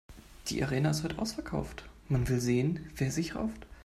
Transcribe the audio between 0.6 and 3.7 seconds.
Arena ist heut' ausverkauft, man will sehen, wer sich rauft.